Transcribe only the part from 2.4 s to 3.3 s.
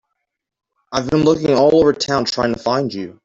to find you.